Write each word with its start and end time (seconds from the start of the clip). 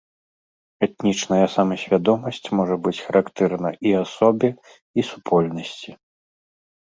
Этнічная 0.85 1.43
самасвядомасць 1.55 2.47
можа 2.59 2.75
быць 2.87 3.03
характэрна 3.09 3.69
і 3.89 3.93
асобе, 4.03 4.49
і 5.03 5.05
супольнасці. 5.11 5.91